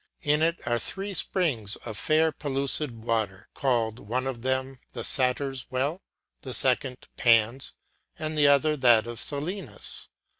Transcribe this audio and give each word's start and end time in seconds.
In 0.23 0.41
it 0.41 0.57
are 0.65 0.79
three 0.79 1.13
springs 1.13 1.75
of 1.85 1.95
fair 1.95 2.31
pellucid 2.31 3.03
water, 3.05 3.49
called, 3.53 3.99
one 3.99 4.25
of 4.25 4.41
them 4.41 4.79
the 4.93 5.03
satyrs' 5.03 5.67
well, 5.69 6.01
the 6.41 6.55
second 6.55 7.05
Pan's, 7.17 7.73
and 8.17 8.35
the 8.35 8.47
other 8.47 8.75
that 8.77 9.05
of 9.05 9.19
Silenus. 9.19 10.07